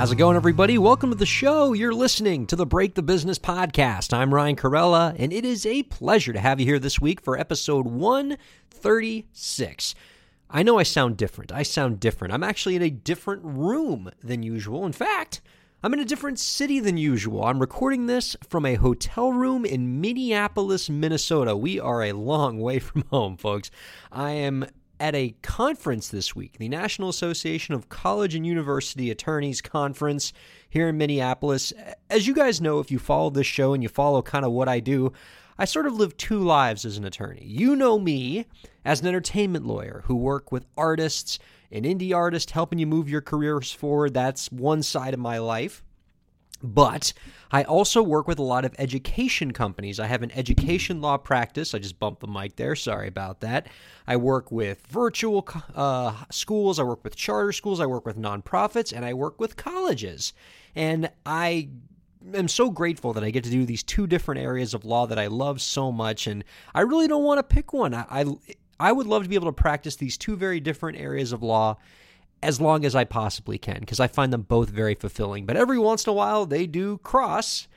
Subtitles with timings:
[0.00, 0.78] How's it going, everybody?
[0.78, 1.74] Welcome to the show.
[1.74, 4.14] You're listening to the Break the Business podcast.
[4.14, 7.38] I'm Ryan Kairalla, and it is a pleasure to have you here this week for
[7.38, 9.94] episode 136.
[10.48, 11.52] I know I sound different.
[11.52, 12.32] I sound different.
[12.32, 14.86] I'm actually in a different room than usual.
[14.86, 15.42] In fact,
[15.82, 17.44] I'm in a different city than usual.
[17.44, 21.54] I'm recording this from a hotel room in Minneapolis, Minnesota.
[21.54, 23.70] We are a long way from home, folks.
[24.10, 24.64] I am
[25.00, 30.34] at a conference this week, the National Association of College and University Attorneys Conference
[30.68, 31.72] here in Minneapolis.
[32.10, 34.68] As you guys know, if you follow this show and you follow kind of what
[34.68, 35.12] I do,
[35.58, 37.44] I sort of live two lives as an attorney.
[37.44, 38.44] You know me
[38.84, 41.38] as an entertainment lawyer who work with artists,
[41.72, 44.12] an indie artist helping you move your careers forward.
[44.12, 45.82] That's one side of my life.
[46.62, 47.12] But
[47.50, 49.98] I also work with a lot of education companies.
[49.98, 51.74] I have an education law practice.
[51.74, 52.76] I just bumped the mic there.
[52.76, 53.68] Sorry about that.
[54.06, 56.78] I work with virtual uh, schools.
[56.78, 57.80] I work with charter schools.
[57.80, 58.92] I work with nonprofits.
[58.94, 60.32] And I work with colleges.
[60.74, 61.70] And I
[62.34, 65.18] am so grateful that I get to do these two different areas of law that
[65.18, 66.26] I love so much.
[66.26, 66.44] And
[66.74, 67.94] I really don't want to pick one.
[67.94, 68.24] I, I,
[68.78, 71.78] I would love to be able to practice these two very different areas of law
[72.42, 75.46] as long as I possibly can because I find them both very fulfilling.
[75.46, 77.68] But every once in a while, they do cross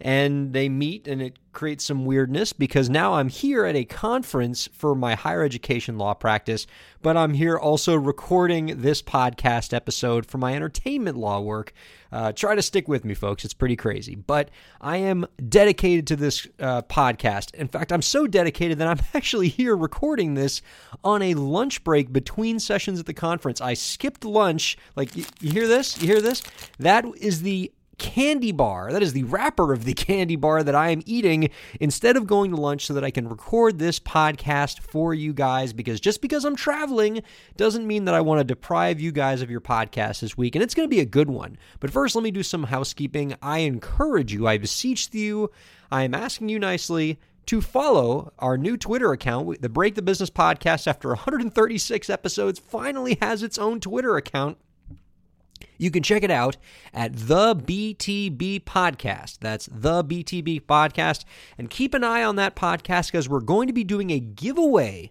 [0.00, 4.68] and they meet and it creates some weirdness because now I'm here at a conference
[4.72, 6.66] for my higher education law practice,
[7.02, 11.72] but I'm here also recording this podcast episode for my entertainment law work.
[12.12, 13.44] Uh, try to stick with me, folks.
[13.44, 17.54] It's pretty crazy, but I am dedicated to this uh, podcast.
[17.54, 20.62] In fact, I'm so dedicated that I'm actually here recording this
[21.04, 23.60] on a lunch break between sessions at the conference.
[23.60, 24.76] I skipped lunch.
[24.96, 26.00] Like, you, you hear this?
[26.00, 26.42] You hear this?
[26.78, 28.90] That is the candy bar.
[28.90, 32.50] That is the wrapper of the candy bar that I am eating instead of going
[32.50, 35.72] to lunch so that I can record this podcast for you guys.
[35.72, 37.22] Because just because I'm traveling
[37.56, 40.56] doesn't mean that I want to deprive you guys of your podcast this week.
[40.56, 41.58] And it's going to be a good one.
[41.78, 43.36] But first, let me do some housekeeping.
[43.42, 45.50] I encourage you, I beseech you,
[45.92, 49.60] I am asking you nicely to follow our new Twitter account.
[49.60, 54.56] The Break the Business podcast, after 136 episodes, finally has its own Twitter account.
[55.80, 56.58] You can check it out
[56.92, 59.38] at the BTB Podcast.
[59.40, 61.24] That's the BTB Podcast.
[61.56, 65.10] And keep an eye on that podcast because we're going to be doing a giveaway,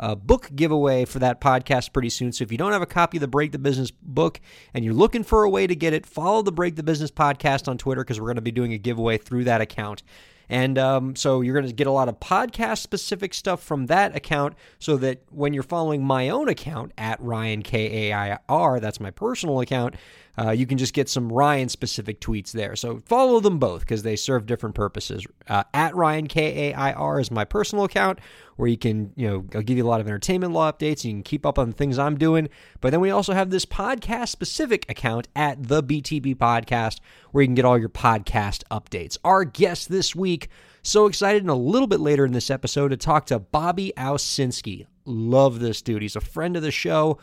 [0.00, 2.32] a book giveaway for that podcast pretty soon.
[2.32, 4.40] So if you don't have a copy of the Break the Business book
[4.72, 7.68] and you're looking for a way to get it, follow the Break the Business Podcast
[7.68, 10.02] on Twitter because we're going to be doing a giveaway through that account.
[10.48, 14.14] And um, so you're going to get a lot of podcast specific stuff from that
[14.14, 18.80] account so that when you're following my own account at Ryan K A I R,
[18.80, 19.96] that's my personal account,
[20.38, 22.76] uh, you can just get some Ryan specific tweets there.
[22.76, 25.26] So follow them both because they serve different purposes.
[25.48, 28.18] Uh, at Ryan K A I R is my personal account
[28.56, 31.04] where you can, you know, I'll give you a lot of entertainment law updates.
[31.04, 32.48] You can keep up on things I'm doing.
[32.80, 37.00] But then we also have this podcast specific account at the BTB Podcast
[37.32, 39.18] where you can get all your podcast updates.
[39.24, 40.48] Our guest this week,
[40.82, 44.86] so excited, and a little bit later in this episode to talk to Bobby Owsinski.
[45.04, 46.02] Love this dude.
[46.02, 47.18] He's a friend of the show.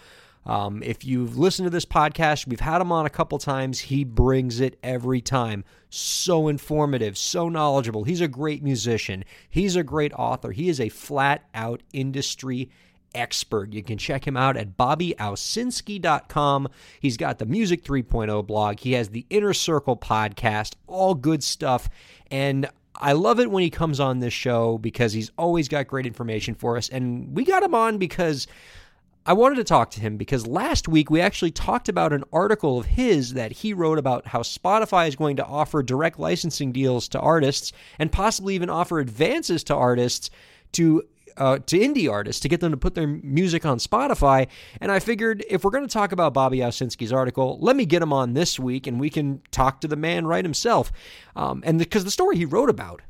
[0.46, 3.80] Um, if you've listened to this podcast, we've had him on a couple times.
[3.80, 5.64] He brings it every time.
[5.90, 8.04] So informative, so knowledgeable.
[8.04, 9.24] He's a great musician.
[9.50, 10.52] He's a great author.
[10.52, 12.70] He is a flat out industry
[13.16, 13.74] expert.
[13.74, 16.68] You can check him out at bobbyowsinski.com.
[17.00, 18.80] He's got the Music 3.0 blog.
[18.80, 21.90] He has the Inner Circle podcast, all good stuff.
[22.32, 26.06] And I love it when he comes on this show because he's always got great
[26.06, 26.90] information for us.
[26.90, 28.48] And we got him on because
[29.25, 32.78] I wanted to talk to him because last week we actually talked about an article
[32.78, 37.07] of his that he wrote about how Spotify is going to offer direct licensing deals
[37.09, 40.29] to artists and possibly even offer advances to artists
[40.73, 41.03] to
[41.38, 44.47] uh, to indie artists to get them to put their music on Spotify.
[44.79, 48.03] And I figured if we're going to talk about Bobby Owsinski's article, let me get
[48.03, 50.91] him on this week and we can talk to the man right himself.
[51.35, 53.02] Um, and because the, the story he wrote about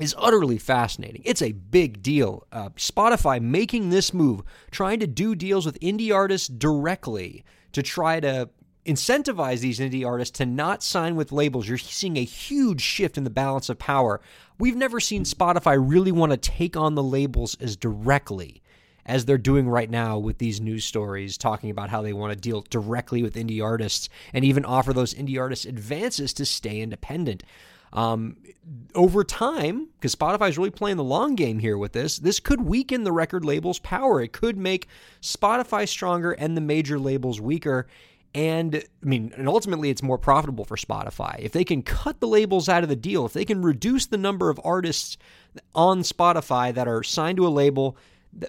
[0.00, 1.22] is utterly fascinating.
[1.24, 2.46] It's a big deal.
[2.50, 8.20] Uh, Spotify making this move, trying to do deals with indie artists directly to try
[8.20, 8.48] to
[8.86, 11.68] incentivize these indie artists to not sign with labels.
[11.68, 14.20] You're seeing a huge shift in the balance of power.
[14.58, 18.62] We've never seen Spotify really want to take on the labels as directly
[19.04, 22.38] as they're doing right now with these news stories talking about how they want to
[22.38, 27.42] deal directly with indie artists and even offer those indie artists advances to stay independent.
[27.92, 28.36] Um,
[28.94, 32.62] over time, because Spotify is really playing the long game here with this, this could
[32.62, 34.20] weaken the record label's power.
[34.20, 34.88] It could make
[35.20, 37.86] Spotify stronger and the major labels weaker.
[38.34, 41.38] And I mean, and ultimately, it's more profitable for Spotify.
[41.40, 44.16] If they can cut the labels out of the deal, if they can reduce the
[44.16, 45.18] number of artists
[45.74, 47.98] on Spotify that are signed to a label,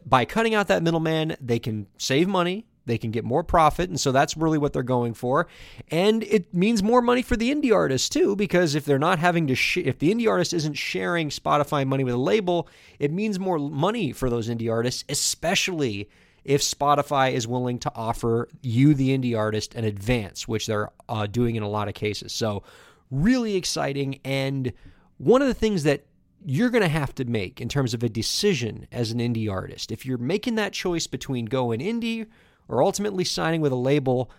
[0.06, 4.00] by cutting out that middleman, they can save money, they can get more profit, and
[4.00, 5.47] so that's really what they're going for.
[5.89, 9.47] And it means more money for the indie artists too, because if they're not having
[9.47, 12.68] to, sh- if the indie artist isn't sharing Spotify money with a label,
[13.00, 16.09] it means more money for those indie artists, especially
[16.44, 21.25] if Spotify is willing to offer you, the indie artist, an advance, which they're uh,
[21.25, 22.33] doing in a lot of cases.
[22.33, 22.63] So,
[23.12, 24.19] really exciting.
[24.25, 24.74] And
[25.18, 26.06] one of the things that
[26.45, 29.91] you're going to have to make in terms of a decision as an indie artist,
[29.91, 32.27] if you're making that choice between going indie
[32.74, 34.31] or ultimately signing with a label,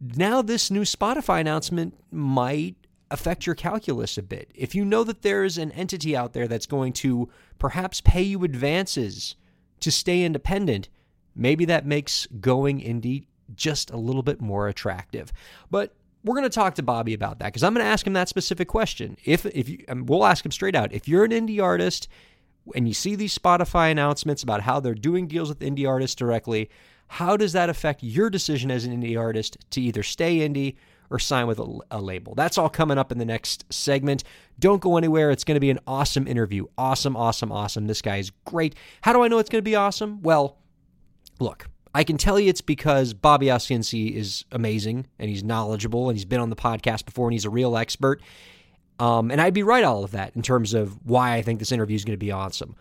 [0.00, 2.76] now this new Spotify announcement might
[3.10, 4.50] affect your calculus a bit.
[4.54, 7.28] If you know that there's an entity out there that's going to
[7.58, 9.36] perhaps pay you advances
[9.80, 10.88] to stay independent,
[11.34, 15.32] maybe that makes going indie just a little bit more attractive.
[15.70, 18.12] But we're going to talk to Bobby about that because I'm going to ask him
[18.14, 19.16] that specific question.
[19.24, 22.08] If if you, um, we'll ask him straight out, if you're an indie artist
[22.74, 26.70] and you see these Spotify announcements about how they're doing deals with indie artists directly,
[27.12, 30.76] how does that affect your decision as an indie artist to either stay indie
[31.10, 32.34] or sign with a, a, label?
[32.34, 34.24] That's all coming up in the next segment.
[34.58, 35.30] Don't go anywhere.
[35.30, 36.64] It's going to be an awesome interview.
[36.78, 37.86] Awesome, awesome, awesome.
[37.86, 38.76] This guy is great.
[39.02, 40.22] How do I know it's going to be awesome?
[40.22, 40.56] Well,
[41.38, 46.16] look, I can tell you it's because Bobby Owsinski is amazing and he's knowledgeable and
[46.16, 48.22] he's been on the podcast before and he's a real expert.
[48.98, 51.72] Um, and I'd be right all of that in terms of why I think this
[51.72, 52.74] interview is going to be awesome.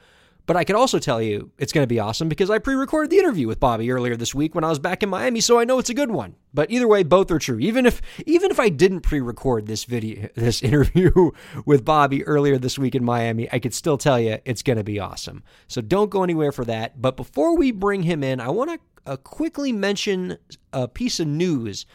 [0.45, 3.19] But I could also tell you it's going to be awesome because I pre-recorded the
[3.19, 5.79] interview with Bobby earlier this week when I was back in Miami, so I know
[5.79, 6.35] it's a good one.
[6.53, 7.59] But either way, both are true.
[7.59, 11.31] Even if even if I didn't pre-record this video this interview
[11.65, 14.83] with Bobby earlier this week in Miami, I could still tell you it's going to
[14.83, 15.43] be awesome.
[15.67, 17.01] So don't go anywhere for that.
[17.01, 20.37] But before we bring him in, I want to uh, quickly mention
[20.73, 21.85] a piece of news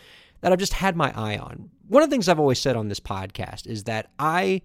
[0.40, 1.70] that I've just had my eye on.
[1.88, 4.62] One of the things I've always said on this podcast is that I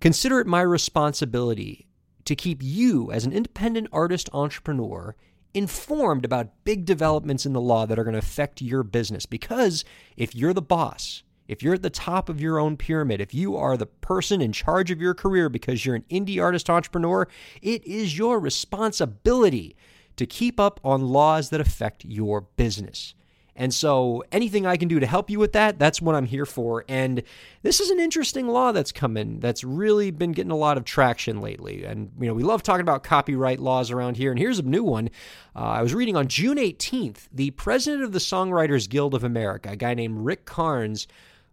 [0.00, 1.86] consider it my responsibility
[2.24, 5.14] to keep you, as an independent artist entrepreneur,
[5.52, 9.24] informed about big developments in the law that are going to affect your business.
[9.26, 9.84] Because
[10.16, 13.56] if you're the boss, if you're at the top of your own pyramid, if you
[13.56, 17.28] are the person in charge of your career because you're an indie artist entrepreneur,
[17.62, 19.76] it is your responsibility
[20.16, 23.14] to keep up on laws that affect your business.
[23.56, 26.46] And so anything I can do to help you with that, that's what I'm here
[26.46, 26.84] for.
[26.88, 27.22] And
[27.62, 30.84] this is an interesting law that's come in that's really been getting a lot of
[30.84, 31.84] traction lately.
[31.84, 34.30] And, you know, we love talking about copyright laws around here.
[34.30, 35.10] And here's a new one.
[35.54, 39.70] Uh, I was reading on June 18th, the president of the Songwriters Guild of America,
[39.70, 41.06] a guy named Rick Carnes,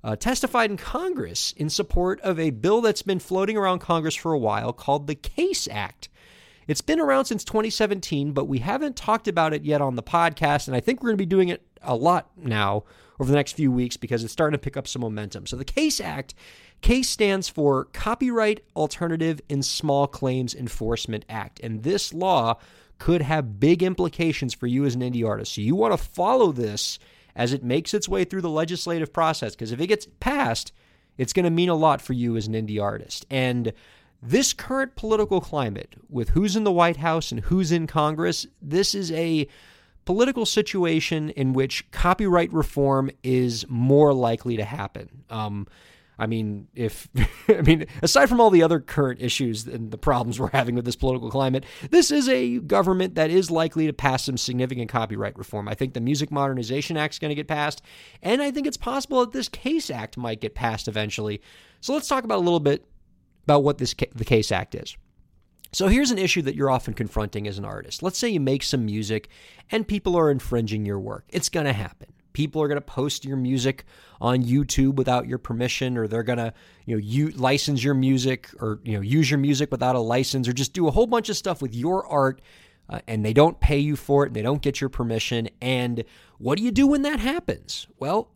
[0.03, 4.33] uh, testified in Congress in support of a bill that's been floating around Congress for
[4.33, 6.09] a while called the CASE Act.
[6.67, 10.67] It's been around since 2017, but we haven't talked about it yet on the podcast,
[10.67, 12.83] and I think we're going to be doing it a lot now
[13.19, 15.45] over the next few weeks because it's starting to pick up some momentum.
[15.45, 16.33] So the CASE Act,
[16.81, 22.57] CASE stands for Copyright Alternative in Small Claims Enforcement Act, and this law
[22.97, 25.55] could have big implications for you as an indie artist.
[25.55, 26.99] So you want to follow this
[27.35, 30.71] as it makes its way through the legislative process because if it gets passed,
[31.17, 33.25] it's going to mean a lot for you as an indie artist.
[33.29, 33.73] And
[34.21, 38.93] this current political climate, with who's in the White House and who's in Congress, this
[38.93, 39.47] is a
[40.05, 45.23] political situation in which copyright reform is more likely to happen.
[45.29, 45.67] Um,
[46.21, 47.09] I mean, if
[47.49, 50.85] I mean, aside from all the other current issues and the problems we're having with
[50.85, 55.37] this political climate, this is a government that is likely to pass some significant copyright
[55.37, 55.67] reform.
[55.67, 57.81] I think the Music Modernization Act is going to get passed,
[58.21, 61.41] and I think it's possible that this Case Act might get passed eventually.
[61.79, 62.85] So let's talk about a little bit
[63.43, 64.95] about what this the Case Act is.
[65.73, 68.03] So here's an issue that you're often confronting as an artist.
[68.03, 69.29] Let's say you make some music
[69.69, 71.25] and people are infringing your work.
[71.29, 72.09] It's going to happen.
[72.33, 73.85] People are going to post your music
[74.19, 76.53] on YouTube without your permission or they're going to,
[76.85, 80.47] you know, you license your music or, you know, use your music without a license
[80.47, 82.41] or just do a whole bunch of stuff with your art
[82.89, 85.49] uh, and they don't pay you for it and they don't get your permission.
[85.61, 86.03] And
[86.37, 87.87] what do you do when that happens?
[87.97, 88.31] Well,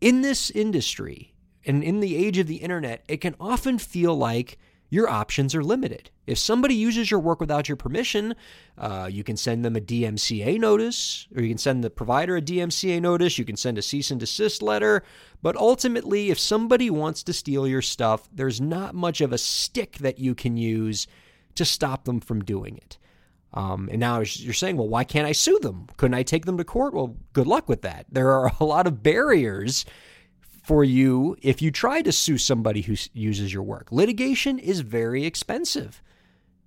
[0.00, 1.34] in this industry,
[1.66, 4.58] and in the age of the internet, it can often feel like
[4.90, 6.10] your options are limited.
[6.26, 8.34] If somebody uses your work without your permission,
[8.78, 12.42] uh, you can send them a DMCA notice, or you can send the provider a
[12.42, 15.02] DMCA notice, you can send a cease and desist letter.
[15.42, 19.98] But ultimately, if somebody wants to steal your stuff, there's not much of a stick
[19.98, 21.06] that you can use
[21.56, 22.98] to stop them from doing it.
[23.52, 25.86] Um, and now you're saying, well, why can't I sue them?
[25.96, 26.92] Couldn't I take them to court?
[26.92, 28.06] Well, good luck with that.
[28.10, 29.84] There are a lot of barriers
[30.64, 33.92] for you if you try to sue somebody who uses your work.
[33.92, 36.02] Litigation is very expensive.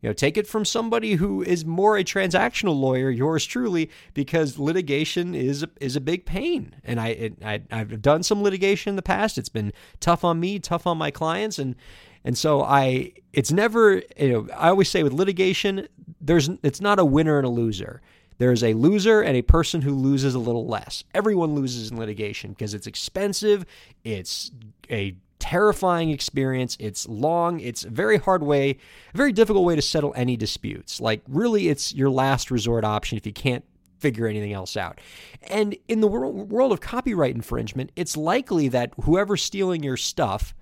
[0.02, 4.60] You know, take it from somebody who is more a transactional lawyer, yours truly, because
[4.60, 6.76] litigation is is a big pain.
[6.84, 9.40] And I, it, I I've done some litigation in the past.
[9.40, 11.76] It's been tough on me, tough on my clients, and
[12.24, 15.88] and so I it's never you know I always say with litigation,
[16.22, 18.04] there's it's not a winner and a loser.
[18.38, 21.04] There's a loser and a person who loses a little less.
[21.14, 23.66] Everyone loses in litigation because it's expensive,
[24.04, 24.52] it's
[24.90, 26.76] a terrifying experience.
[26.80, 27.60] It's long.
[27.60, 28.72] It's a very hard way,
[29.14, 31.00] a very difficult way to settle any disputes.
[31.00, 33.64] Like, really, it's your last resort option if you can't
[34.00, 35.00] figure anything else out.
[35.44, 40.54] And in the world of copyright infringement, it's likely that whoever's stealing your stuff.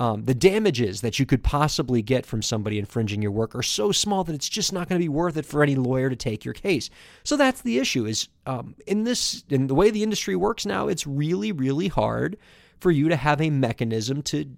[0.00, 3.90] Um, the damages that you could possibly get from somebody infringing your work are so
[3.90, 6.44] small that it's just not going to be worth it for any lawyer to take
[6.44, 6.88] your case.
[7.24, 8.06] So that's the issue.
[8.06, 12.38] Is um, in this in the way the industry works now, it's really really hard
[12.80, 14.56] for you to have a mechanism to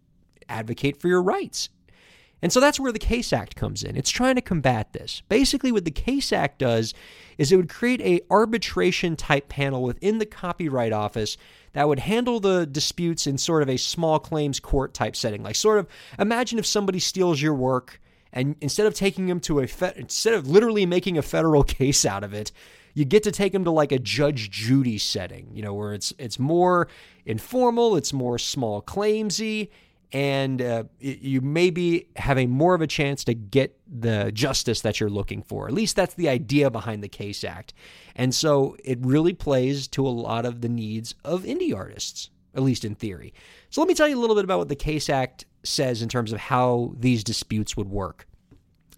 [0.48, 1.70] advocate for your rights.
[2.42, 3.96] And so that's where the Case Act comes in.
[3.96, 5.22] It's trying to combat this.
[5.28, 6.94] Basically what the Case Act does
[7.38, 11.36] is it would create a arbitration type panel within the Copyright Office
[11.72, 15.42] that would handle the disputes in sort of a small claims court type setting.
[15.42, 15.86] Like sort of
[16.18, 18.00] imagine if somebody steals your work
[18.32, 22.04] and instead of taking them to a fe- instead of literally making a federal case
[22.04, 22.52] out of it,
[22.94, 26.12] you get to take them to like a Judge Judy setting, you know, where it's
[26.18, 26.88] it's more
[27.24, 29.70] informal, it's more small claimsy,
[30.12, 34.98] and uh, you maybe have a more of a chance to get the justice that
[34.98, 35.68] you're looking for.
[35.68, 37.74] At least that's the idea behind the Case Act,
[38.16, 42.62] and so it really plays to a lot of the needs of indie artists, at
[42.62, 43.32] least in theory.
[43.70, 46.08] So let me tell you a little bit about what the Case Act says in
[46.08, 48.26] terms of how these disputes would work.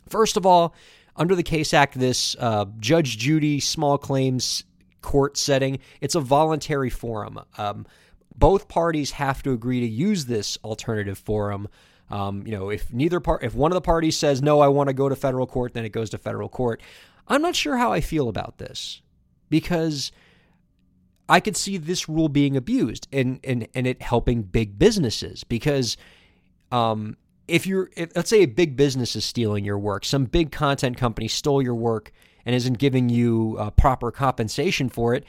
[0.09, 0.75] First of all,
[1.17, 4.65] under the Case Act, this uh, Judge Judy small claims
[5.03, 7.41] court setting, it's a voluntary forum.
[7.59, 7.87] Um,
[8.37, 11.69] both parties have to agree to use this alternative forum.
[12.11, 14.89] Um, you know, if neither part, if one of the parties says no, I want
[14.89, 16.83] to go to federal court, then it goes to federal court.
[17.29, 19.01] I'm not sure how I feel about this
[19.49, 20.13] because
[21.29, 25.97] I could see this rule being abused and and and it helping big businesses because
[26.71, 27.17] um,
[27.49, 30.97] if you're if, let's say a big business is stealing your work some big content
[30.97, 32.13] company stole your work
[32.45, 35.25] and isn't giving you uh, proper compensation for it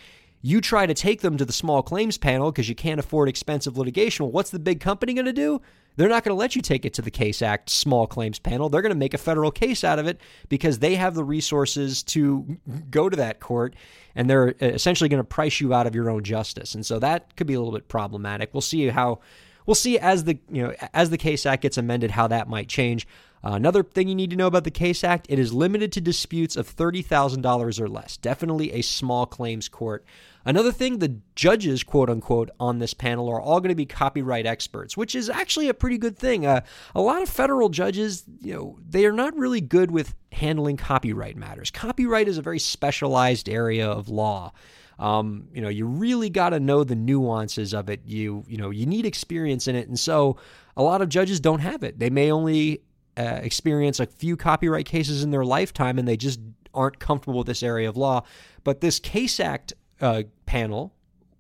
[0.46, 3.78] you try to take them to the small claims panel because you can't afford expensive
[3.78, 5.60] litigation well what's the big company going to do
[5.96, 8.70] they're not going to let you take it to the case act small claims panel
[8.70, 10.20] they're going to make a federal case out of it
[10.50, 12.58] because they have the resources to
[12.92, 13.76] go to that court
[14.16, 17.00] and they're uh, essentially going to price you out of your own justice and so
[17.00, 19.20] that could be a little bit problematic we'll see how
[19.66, 22.68] we'll see as the you know as the Case Act gets amended how that might
[22.68, 23.08] change.
[23.46, 26.02] Uh, another thing you need to know about the Case Act: it is limited to
[26.02, 28.18] disputes of thirty thousand dollars or less.
[28.18, 30.06] Definitely a small claims court.
[30.46, 34.46] Another thing, the judges, quote unquote, on this panel are all going to be copyright
[34.46, 36.46] experts, which is actually a pretty good thing.
[36.46, 36.62] Uh,
[36.94, 41.38] a lot of federal judges, you know, they are not really good with handling copyright
[41.38, 41.72] matters.
[41.72, 44.52] Copyright is a very specialized area of law.
[45.00, 48.02] Um, you know, you really got to know the nuances of it.
[48.06, 50.38] You you know, you need experience in it, and so
[50.78, 52.00] a lot of judges don't have it.
[52.00, 52.84] They may only
[53.18, 56.40] uh, experience a few copyright cases in their lifetime, and they just
[56.74, 58.24] aren't comfortable with this area of law.
[58.64, 60.94] But this Case Act uh, panel,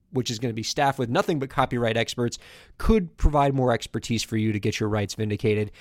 [0.10, 2.40] which is going to be staffed with nothing but copyright experts,
[2.80, 5.72] could provide more expertise for you to get your rights vindicated.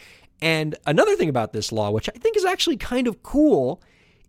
[0.42, 3.82] And another thing about this law, which I think is actually kind of cool,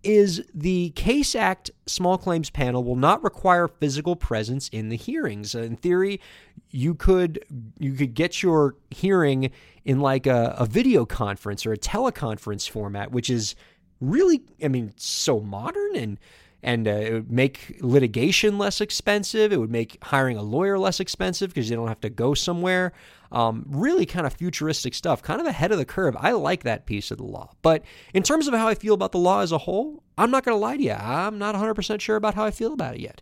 [0.03, 5.53] is the Case Act small claims panel will not require physical presence in the hearings.
[5.53, 6.21] In theory,
[6.69, 7.43] you could
[7.77, 9.51] you could get your hearing
[9.83, 13.55] in like a, a video conference or a teleconference format, which is
[13.99, 16.19] really, I mean, so modern and
[16.63, 19.51] and uh, it would make litigation less expensive.
[19.51, 22.93] It would make hiring a lawyer less expensive because you don't have to go somewhere.
[23.31, 26.15] Um, really kind of futuristic stuff, kind of ahead of the curve.
[26.19, 27.51] I like that piece of the law.
[27.61, 30.45] But in terms of how I feel about the law as a whole, I'm not
[30.45, 30.93] going to lie to you.
[30.93, 33.21] I'm not 100% sure about how I feel about it yet.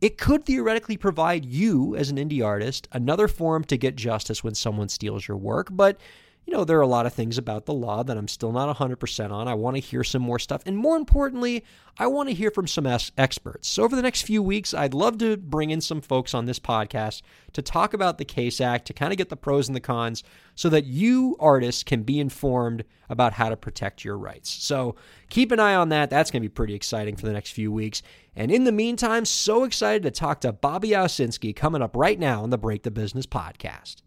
[0.00, 4.54] It could theoretically provide you, as an indie artist, another forum to get justice when
[4.54, 5.98] someone steals your work, but
[6.46, 8.74] you know, there are a lot of things about the law that I'm still not
[8.76, 9.48] 100% on.
[9.48, 10.62] I want to hear some more stuff.
[10.66, 11.64] And more importantly,
[11.96, 13.68] I want to hear from some experts.
[13.68, 16.58] So, over the next few weeks, I'd love to bring in some folks on this
[16.58, 17.22] podcast
[17.54, 20.22] to talk about the Case Act, to kind of get the pros and the cons,
[20.54, 24.50] so that you artists can be informed about how to protect your rights.
[24.50, 24.96] So,
[25.30, 26.10] keep an eye on that.
[26.10, 28.02] That's going to be pretty exciting for the next few weeks.
[28.36, 32.42] And in the meantime, so excited to talk to Bobby Owsinski coming up right now
[32.42, 34.03] on the Break the Business podcast.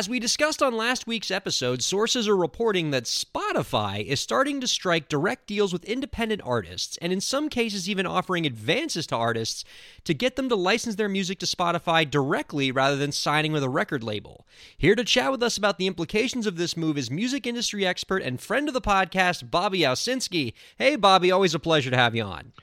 [0.00, 4.66] As we discussed on last week's episode, sources are reporting that Spotify is starting to
[4.66, 9.62] strike direct deals with independent artists, and in some cases, even offering advances to artists
[10.04, 13.68] to get them to license their music to Spotify directly rather than signing with a
[13.68, 14.46] record label.
[14.74, 18.22] Here to chat with us about the implications of this move is music industry expert
[18.22, 20.54] and friend of the podcast, Bobby Owsinski.
[20.78, 22.54] Hey, Bobby, always a pleasure to have you on.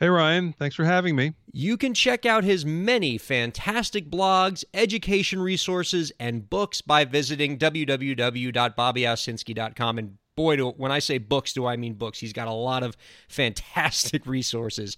[0.00, 0.52] Hey, Ryan.
[0.52, 1.34] Thanks for having me.
[1.50, 9.98] You can check out his many fantastic blogs, education resources, and books by visiting www.bobbyowsinski.com.
[9.98, 12.20] And boy, do, when I say books, do I mean books.
[12.20, 12.96] He's got a lot of
[13.28, 14.96] fantastic resources.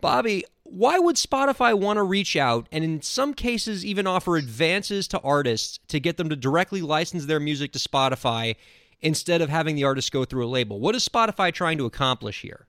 [0.00, 5.06] Bobby, why would Spotify want to reach out and, in some cases, even offer advances
[5.08, 8.56] to artists to get them to directly license their music to Spotify
[9.00, 10.80] instead of having the artist go through a label?
[10.80, 12.66] What is Spotify trying to accomplish here?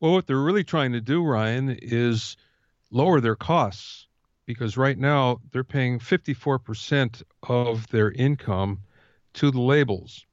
[0.00, 2.36] Well, what they're really trying to do, Ryan, is
[2.90, 4.06] lower their costs
[4.46, 8.80] because right now they're paying 54% of their income
[9.34, 10.26] to the labels.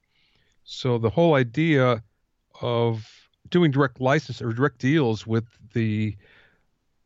[0.63, 2.03] So the whole idea
[2.61, 3.05] of
[3.49, 6.17] doing direct license or direct deals with the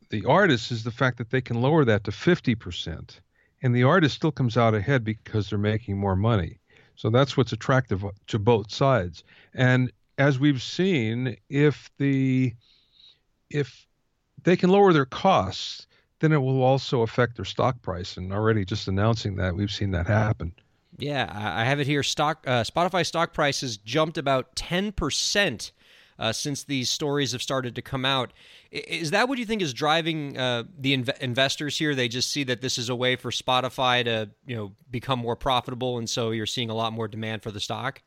[0.09, 3.19] the artists is the fact that they can lower that to 50%
[3.61, 6.59] and the artist still comes out ahead because they're making more money.
[6.95, 9.23] So that's what's attractive to both sides.
[9.53, 12.53] And as we've seen, if the
[13.49, 13.87] if
[14.43, 15.87] they can lower their costs,
[16.19, 18.17] then it will also affect their stock price.
[18.17, 20.53] And already just announcing that, we've seen that happen.
[20.97, 22.03] Yeah, I have it here.
[22.03, 25.71] Stock uh, Spotify stock prices jumped about ten percent
[26.19, 28.31] uh, since these stories have started to come out.
[28.71, 31.95] Is that what you think is driving uh, the inv- investors here?
[31.95, 35.35] They just see that this is a way for Spotify to you know become more
[35.35, 38.01] profitable, and so you're seeing a lot more demand for the stock.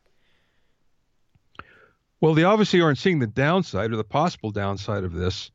[2.25, 5.51] Well, they obviously aren't seeing the downside or the possible downside of this.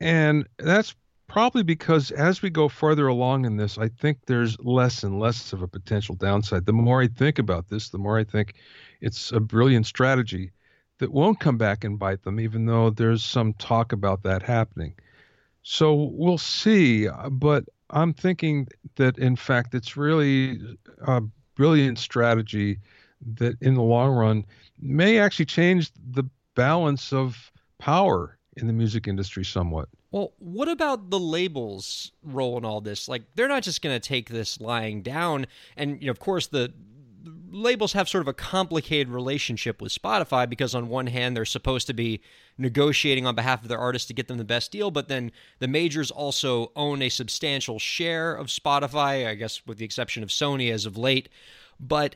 [0.00, 0.96] And that's
[1.28, 5.52] probably because as we go further along in this, I think there's less and less
[5.52, 6.66] of a potential downside.
[6.66, 8.54] The more I think about this, the more I think
[9.00, 10.50] it's a brilliant strategy
[10.98, 14.94] that won't come back and bite them, even though there's some talk about that happening.
[15.62, 17.06] So we'll see.
[17.30, 20.58] But I'm thinking that, in fact, it's really
[21.06, 21.22] a
[21.54, 22.80] brilliant strategy
[23.36, 24.44] that in the long run
[24.80, 29.88] may actually change the balance of power in the music industry somewhat.
[30.10, 33.08] Well, what about the labels' role in all this?
[33.08, 35.46] Like, they're not just going to take this lying down.
[35.76, 36.72] And, you know, of course, the
[37.50, 41.88] labels have sort of a complicated relationship with Spotify because, on one hand, they're supposed
[41.88, 42.20] to be
[42.58, 45.66] negotiating on behalf of their artists to get them the best deal, but then the
[45.66, 50.70] majors also own a substantial share of Spotify, I guess, with the exception of Sony
[50.70, 51.28] as of late.
[51.80, 52.14] But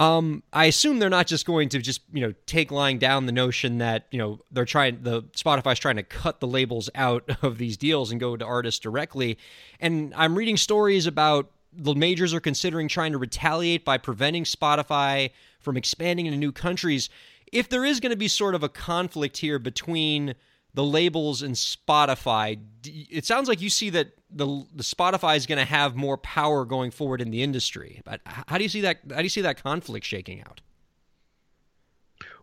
[0.00, 3.32] um, I assume they're not just going to just you know take lying down the
[3.32, 7.58] notion that you know they're trying the Spotify's trying to cut the labels out of
[7.58, 9.38] these deals and go to artists directly.
[9.78, 15.30] And I'm reading stories about the majors are considering trying to retaliate by preventing Spotify
[15.60, 17.10] from expanding into new countries.
[17.52, 20.34] If there is going to be sort of a conflict here between
[20.74, 25.58] the labels and Spotify, it sounds like you see that the the Spotify is going
[25.58, 28.00] to have more power going forward in the industry.
[28.04, 29.00] But how do you see that?
[29.10, 30.60] How do you see that conflict shaking out?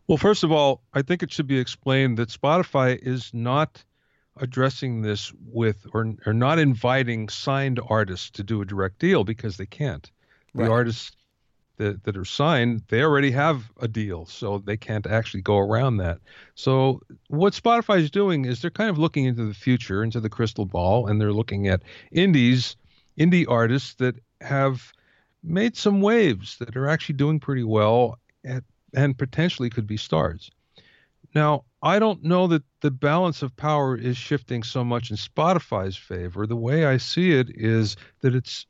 [0.07, 3.83] Well, first of all, I think it should be explained that Spotify is not
[4.39, 9.57] addressing this with or, or not inviting signed artists to do a direct deal because
[9.57, 10.09] they can't.
[10.53, 10.71] The right.
[10.71, 11.11] artists
[11.77, 15.97] that, that are signed, they already have a deal, so they can't actually go around
[15.97, 16.19] that.
[16.55, 20.29] So what Spotify is doing is they're kind of looking into the future, into the
[20.29, 22.75] crystal ball, and they're looking at indies,
[23.17, 24.91] indie artists that have
[25.43, 28.63] made some waves that are actually doing pretty well at,
[28.93, 30.49] and potentially could be stars.
[31.35, 35.95] Now, I don't know that the balance of power is shifting so much in Spotify's
[35.95, 36.47] favor.
[36.47, 38.65] The way I see it is that it's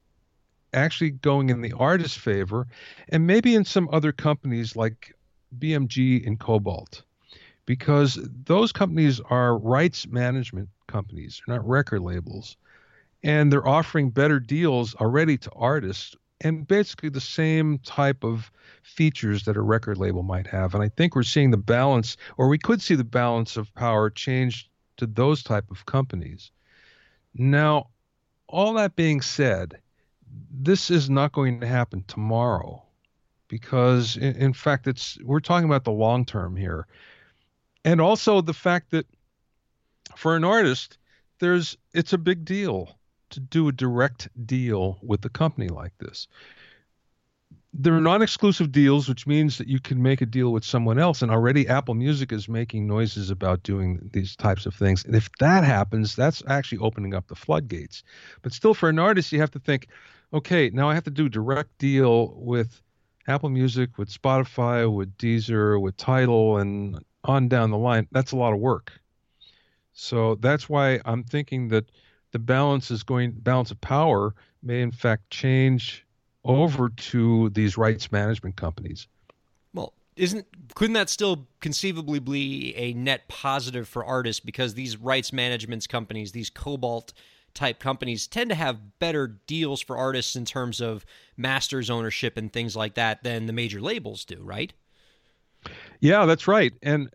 [0.73, 2.67] actually going in the artist's favor,
[3.09, 5.15] and maybe in some other companies like
[5.57, 7.03] BMG and Kobalt
[7.67, 12.57] because those companies are rights management companies, they're not record labels,
[13.23, 18.51] and they're offering better deals already to artists and basically the same type of
[18.83, 20.73] features that a record label might have.
[20.73, 24.09] And I think we're seeing the balance, or we could see the balance of power
[24.09, 26.51] change to those type of companies.
[27.33, 27.89] Now,
[28.47, 29.79] all that being said,
[30.51, 32.83] this is not going to happen tomorrow
[33.47, 36.87] because in, in, fact it's we're talking about the long term here.
[37.85, 39.05] And also the fact that
[40.15, 40.97] for an artist
[41.39, 42.97] there's it's a big deal
[43.29, 46.27] to do a direct deal with a company like this.
[47.73, 51.21] They're non-exclusive deals which means that you can make a deal with someone else.
[51.21, 55.05] And already apple music is making noises about doing these types of things.
[55.05, 58.03] And if that happens that's actually opening up the floodgates.
[58.41, 59.87] But still for an artist you have to think
[60.33, 62.81] okay, now I have to do direct deal with
[63.27, 68.07] Apple Music, with Spotify, with Deezer, with Tidal, and on down the line.
[68.11, 68.93] That's a lot of work.
[69.93, 71.85] So that's why I'm thinking that
[72.31, 76.05] the balance is going balance of power may in fact change
[76.43, 79.07] over to these rights management companies.
[79.73, 85.33] Well, isn't couldn't that still conceivably be a net positive for artists because these rights
[85.33, 87.13] management companies, these Kobalt
[87.57, 92.53] type companies tend to have better deals for artists in terms of masters ownership and
[92.53, 94.71] things like that than the major labels do, right?
[95.99, 96.71] Yeah, that's right.
[96.83, 97.09] And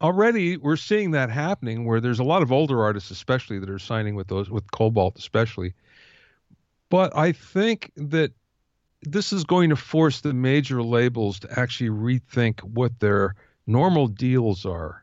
[0.00, 3.78] already we're seeing that happening where there's a lot of older artists especially that are
[3.78, 5.74] signing with those with Kobalt especially.
[6.88, 8.32] But I think that
[9.02, 13.34] this is going to force the major labels to actually rethink what their
[13.66, 15.01] normal deals are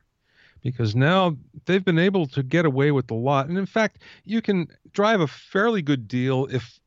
[0.61, 3.47] because now they've been able to get away with a lot.
[3.47, 6.79] And in fact, you can drive a fairly good deal if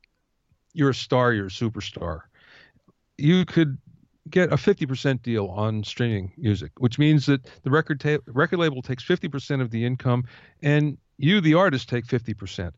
[0.73, 2.21] you're a star, you're a superstar.
[3.17, 3.77] You could
[4.29, 8.81] get a 50% deal on streaming music, which means that the record ta- record label
[8.81, 10.25] takes 50% of the income
[10.61, 12.71] and you the artist take 50%.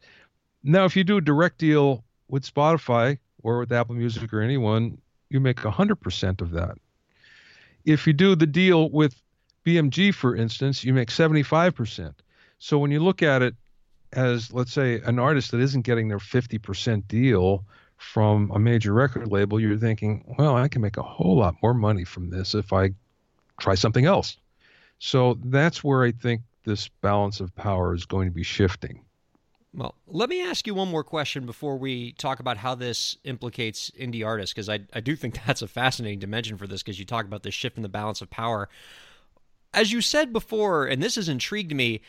[0.64, 4.98] Now if you do a direct deal with Spotify or with Apple Music or anyone,
[5.30, 6.78] you make 100% of that.
[7.86, 9.22] If you do the deal with
[9.66, 12.14] BMG, for instance, you make 75%.
[12.60, 13.56] So when you look at it
[14.14, 17.66] as, let's say, an artist that isn't getting their 50% deal
[17.98, 21.74] from a major record label, you're thinking, well, I can make a whole lot more
[21.74, 22.92] money from this if I
[23.60, 24.38] try something else.
[25.00, 29.02] So that's where I think this balance of power is going to be shifting.
[29.74, 33.92] Well, let me ask you one more question before we talk about how this implicates
[34.00, 37.06] indie artists, because I, I do think that's a fascinating dimension for this, because you
[37.06, 38.70] talk about the shift in the balance of power
[39.76, 42.02] as you said before, and this has intrigued me,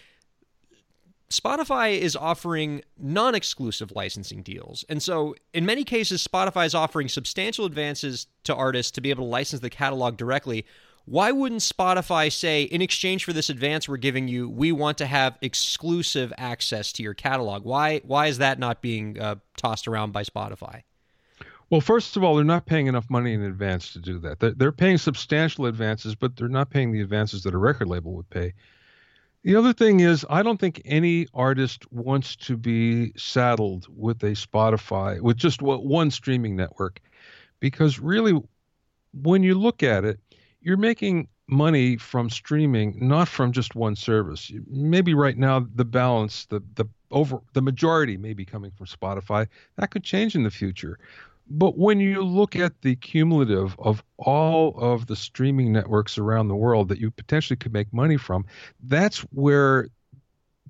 [1.29, 4.85] Spotify is offering non exclusive licensing deals.
[4.89, 9.25] And so, in many cases, Spotify is offering substantial advances to artists to be able
[9.25, 10.65] to license the catalog directly.
[11.05, 15.07] Why wouldn't Spotify say, in exchange for this advance we're giving you, we want to
[15.07, 17.65] have exclusive access to your catalog?
[17.65, 20.83] Why, why is that not being uh, tossed around by Spotify?
[21.69, 24.39] Well, first of all, they're not paying enough money in advance to do that.
[24.39, 28.13] They're they're paying substantial advances, but they're not paying the advances that a record label
[28.15, 28.55] would pay.
[29.43, 34.33] The other thing is, I don't think any artist wants to be saddled with a
[34.33, 37.01] Spotify, with just one streaming network,
[37.61, 38.41] because really,
[39.13, 40.19] when you look at it,
[40.61, 44.51] you're making money from streaming, not from just one service.
[44.69, 49.47] Maybe right now the balance, the the over the majority may be coming from Spotify.
[49.77, 50.99] That could change in the future.
[51.49, 56.57] But when you look at the cumulative of all of the streaming networks around the
[56.57, 58.47] world that you potentially could make money from,
[58.83, 59.89] that's where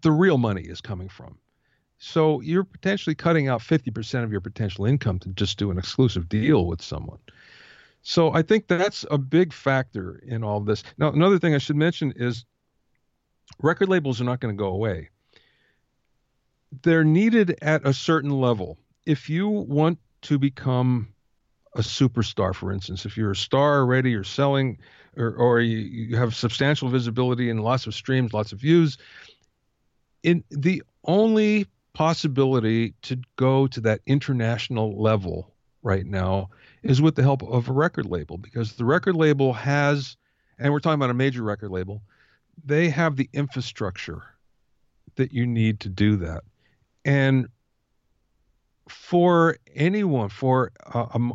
[0.03, 1.39] the real money is coming from.
[1.99, 6.29] So you're potentially cutting out 50% of your potential income to just do an exclusive
[6.29, 7.19] deal with someone.
[8.03, 10.85] So I think that's a big factor in all this.
[10.99, 12.45] Now, another thing I should mention is
[13.61, 15.09] record labels are not going to go away.
[16.83, 18.79] They're needed at a certain level.
[19.07, 21.09] If you want to become
[21.75, 24.79] a superstar, for instance, if you're a star already, you're selling,
[25.17, 28.99] or, or you, you have substantial visibility and lots of streams, lots of views,
[30.23, 36.49] in the only possibility to go to that international level right now
[36.83, 40.17] is with the help of a record label because the record label has,
[40.59, 42.03] and we're talking about a major record label,
[42.65, 44.23] they have the infrastructure
[45.15, 46.43] that you need to do that.
[47.05, 47.49] And
[48.89, 51.31] for anyone, for a, a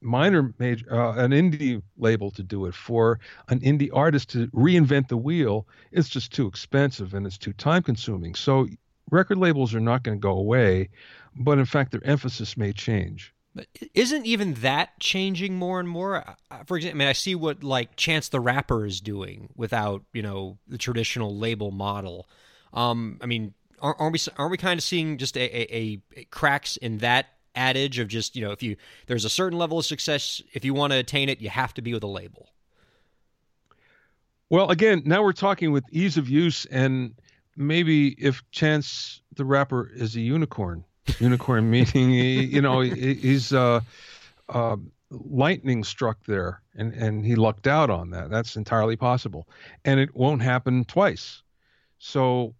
[0.00, 5.08] minor major, uh, an indie label to do it, for an indie artist to reinvent
[5.08, 8.34] the wheel, it's just too expensive and it's too time consuming.
[8.34, 8.66] So
[9.10, 10.88] record labels are not going to go away,
[11.36, 13.34] but in fact, their emphasis may change.
[13.54, 16.24] But isn't even that changing more and more?
[16.66, 20.22] For example, I mean, I see what like Chance the Rapper is doing without you
[20.22, 22.28] know the traditional label model.
[22.72, 26.76] Um, I mean, aren't, we aren't we kind of seeing just a, a, a, cracks
[26.76, 30.40] in that adage of just you know if you there's a certain level of success
[30.52, 32.48] if you want to attain it you have to be with a label?
[34.50, 37.14] Well again now we're talking with ease of use and
[37.56, 40.84] maybe if chance the rapper is a unicorn
[41.18, 43.80] unicorn meaning he, you know he, he's uh,
[44.48, 44.76] uh,
[45.10, 48.30] lightning struck there and and he lucked out on that.
[48.30, 49.48] That's entirely possible.
[49.84, 51.42] And it won't happen twice.
[51.98, 52.54] So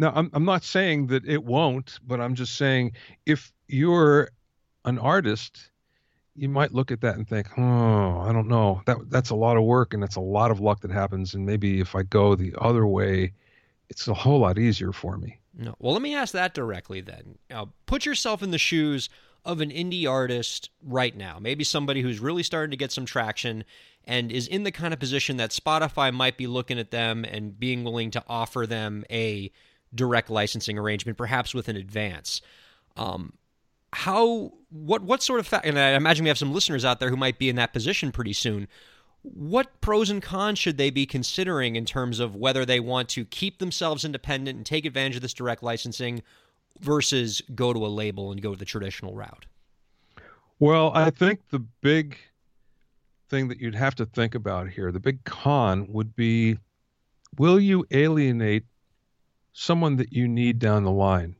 [0.00, 2.92] now, I'm, I'm not saying that it won't, but I'm just saying
[3.26, 4.30] if you're
[4.86, 5.70] an artist,
[6.34, 8.80] you might look at that and think, oh, I don't know.
[8.86, 11.34] That that's a lot of work and that's a lot of luck that happens.
[11.34, 13.34] And maybe if I go the other way,
[13.90, 15.38] it's a whole lot easier for me.
[15.54, 15.74] No.
[15.78, 17.36] Well, let me ask that directly then.
[17.50, 19.10] Now, put yourself in the shoes
[19.44, 21.38] of an indie artist right now?
[21.38, 23.64] Maybe somebody who's really starting to get some traction
[24.04, 27.60] and is in the kind of position that Spotify might be looking at them and
[27.60, 29.52] being willing to offer them a
[29.94, 32.40] direct licensing arrangement, perhaps with an advance.
[32.96, 33.34] Um,
[33.92, 37.10] how what what sort of fa- and I imagine we have some listeners out there
[37.10, 38.68] who might be in that position pretty soon.
[39.22, 43.24] What pros and cons should they be considering in terms of whether they want to
[43.24, 46.22] keep themselves independent and take advantage of this direct licensing
[46.78, 49.44] versus go to a label and go the traditional route?
[50.58, 52.16] Well, I think the big
[53.28, 56.58] thing that you'd have to think about here, the big con would be
[57.38, 58.64] will you alienate
[59.52, 61.36] someone that you need down the line?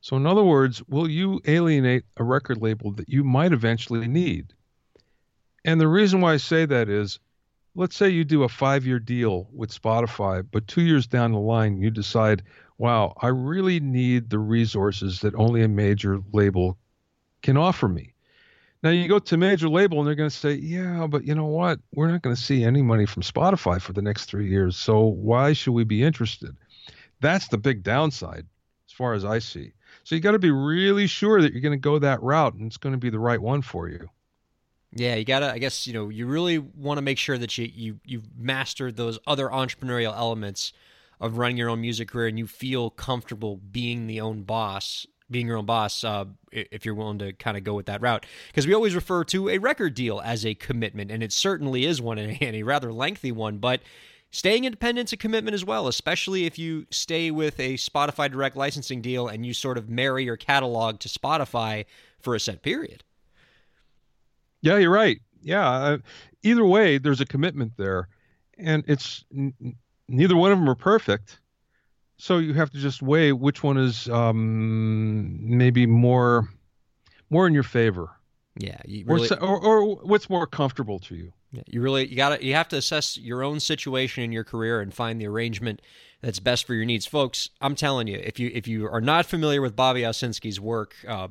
[0.00, 4.52] So, in other words, will you alienate a record label that you might eventually need?
[5.64, 7.18] And the reason why I say that is
[7.78, 11.38] let's say you do a five year deal with Spotify, but two years down the
[11.38, 12.42] line, you decide,
[12.76, 16.76] wow, I really need the resources that only a major label
[17.42, 18.14] can offer me.
[18.82, 21.46] Now you go to major label and they're going to say, yeah, but you know
[21.46, 21.80] what?
[21.94, 24.76] We're not going to see any money from Spotify for the next three years.
[24.76, 26.56] So why should we be interested?
[27.20, 28.46] That's the big downside,
[28.86, 29.72] as far as I see.
[30.04, 32.66] So you got to be really sure that you're going to go that route and
[32.66, 34.08] it's going to be the right one for you.
[34.92, 35.52] Yeah, you gotta.
[35.52, 38.96] I guess you know you really want to make sure that you you you've mastered
[38.96, 40.72] those other entrepreneurial elements
[41.20, 45.46] of running your own music career, and you feel comfortable being the own boss, being
[45.46, 46.04] your own boss.
[46.04, 49.24] Uh, if you're willing to kind of go with that route, because we always refer
[49.24, 52.90] to a record deal as a commitment, and it certainly is one, and a rather
[52.90, 53.82] lengthy one, but
[54.30, 59.00] Staying independent's a commitment as well, especially if you stay with a Spotify direct licensing
[59.00, 61.86] deal and you sort of marry your catalog to Spotify
[62.20, 63.02] for a set period.
[64.60, 65.18] Yeah, you're right.
[65.40, 65.98] Yeah,
[66.42, 68.08] either way, there's a commitment there,
[68.58, 69.24] and it's
[70.08, 71.40] neither one of them are perfect.
[72.18, 76.48] So you have to just weigh which one is um, maybe more
[77.30, 78.10] more in your favor.
[78.58, 81.32] Yeah, really, or, or, or what's more comfortable to you.
[81.52, 84.44] Yeah, you really you got to you have to assess your own situation in your
[84.44, 85.80] career and find the arrangement
[86.20, 87.50] that's best for your needs, folks.
[87.60, 91.28] I'm telling you, if you if you are not familiar with Bobby Owsinski's work, uh,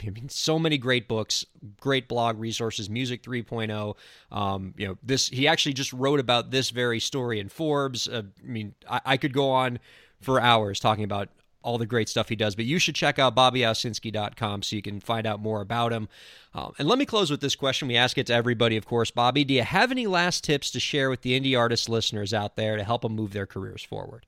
[0.00, 1.44] I mean, so many great books,
[1.80, 3.96] great blog resources, Music 3.0.
[4.30, 8.08] Um, you know, this he actually just wrote about this very story in Forbes.
[8.08, 9.80] Uh, I mean, I, I could go on
[10.20, 11.28] for hours talking about
[11.62, 12.54] all the great stuff he does.
[12.54, 16.08] But you should check out BobbyOwsinski.com so you can find out more about him.
[16.54, 17.88] Um, and let me close with this question.
[17.88, 19.10] We ask it to everybody, of course.
[19.10, 22.56] Bobby, do you have any last tips to share with the indie artist listeners out
[22.56, 24.26] there to help them move their careers forward?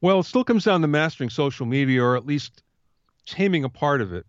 [0.00, 2.62] Well, it still comes down to mastering social media or at least
[3.26, 4.26] taming a part of it.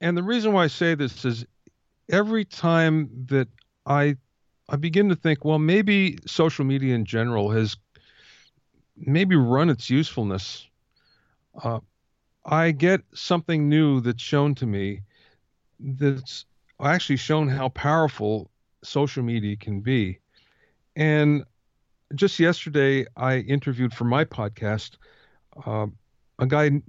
[0.00, 1.44] And the reason why I say this is
[2.10, 3.48] every time that
[3.84, 4.16] I
[4.68, 7.76] I begin to think, well, maybe social media in general has
[8.96, 10.66] maybe run its usefulness.
[11.62, 11.80] Uh,
[12.44, 15.02] I get something new that's shown to me
[15.80, 16.44] that's
[16.80, 18.50] actually shown how powerful
[18.82, 20.18] social media can be.
[20.94, 21.44] And
[22.14, 24.96] just yesterday, I interviewed for my podcast
[25.64, 25.86] uh,
[26.38, 26.82] a guy,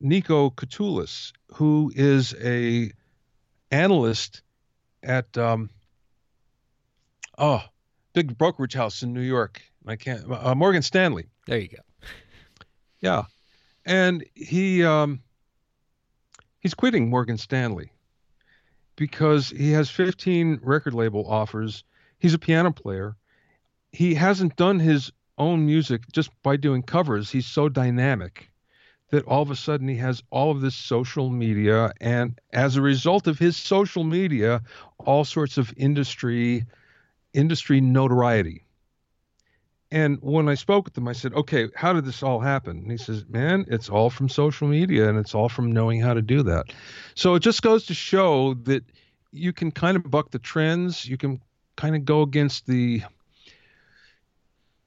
[0.00, 2.92] Nico Katulis, who is a
[3.70, 4.42] analyst
[5.02, 5.70] at um,
[7.38, 7.62] oh
[8.12, 9.62] big brokerage house in New York.
[9.86, 11.26] I can't uh, Morgan Stanley.
[11.46, 11.82] There you go.
[13.00, 13.24] Yeah,
[13.84, 15.20] and he um,
[16.60, 17.90] he's quitting Morgan Stanley
[18.96, 21.84] because he has 15 record label offers.
[22.18, 23.16] He's a piano player.
[23.92, 27.30] He hasn't done his own music just by doing covers.
[27.30, 28.50] He's so dynamic
[29.10, 32.82] that all of a sudden he has all of this social media, and as a
[32.82, 34.62] result of his social media,
[34.98, 36.64] all sorts of industry
[37.32, 38.64] industry notoriety.
[39.90, 42.78] And when I spoke with him, I said, okay, how did this all happen?
[42.78, 46.14] And he says, man, it's all from social media and it's all from knowing how
[46.14, 46.72] to do that.
[47.14, 48.82] So it just goes to show that
[49.30, 51.06] you can kind of buck the trends.
[51.06, 51.40] You can
[51.76, 53.02] kind of go against the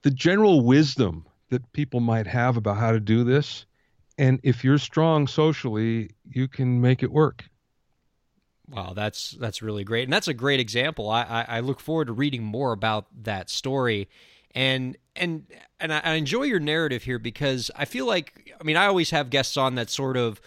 [0.03, 3.65] the general wisdom that people might have about how to do this.
[4.17, 7.43] And if you're strong socially, you can make it work.
[8.69, 11.09] Wow, that's that's really great, and that's a great example.
[11.09, 14.09] I, I, I look forward to reading more about that story
[14.57, 15.45] and and
[15.79, 19.29] and I, enjoy your narrative here because I feel like I mean I always have
[19.29, 20.41] guests on that sort of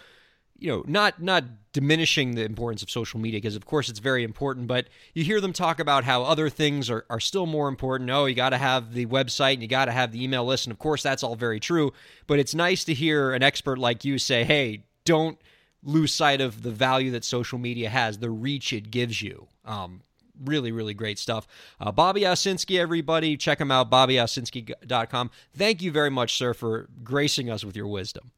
[0.58, 4.24] you know not not diminishing the importance of social media because of course it's very
[4.24, 8.10] important but you hear them talk about how other things are, are still more important.
[8.10, 10.66] Oh you got to have the website and you got to have the email list
[10.66, 11.92] and of course that's all very true
[12.26, 15.38] but it's nice to hear an expert like you say hey don't
[15.84, 19.46] lose sight of the value that social media has the reach it gives you.
[19.64, 20.02] Um,
[20.44, 21.46] really, really great stuff.
[21.80, 25.30] Uh, Bobby Owsinski, everybody, check him out, bobbyowsinski.com.
[25.56, 28.30] Thank you very much, sir, for gracing us with your wisdom.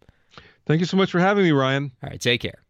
[0.67, 1.93] Thank you so much for having me, Ryan.
[2.03, 2.63] All right, take care.